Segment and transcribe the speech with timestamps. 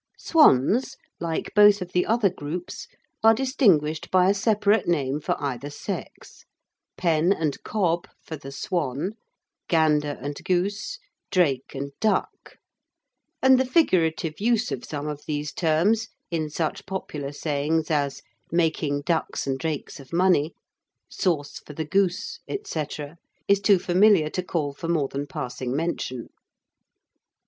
[0.17, 2.87] Swans, like both of the other groups,
[3.23, 6.43] are distinguished by a separate name for either sex:
[6.97, 9.11] pen and cob for the swan,
[9.67, 10.97] gander and goose,
[11.29, 12.57] drake and duck,
[13.43, 19.01] and the figurative use of some of these terms in such popular sayings as "making
[19.03, 20.55] ducks and drakes of money,"
[21.11, 26.29] "sauce for the goose," etc., is too familiar to call for more than passing mention.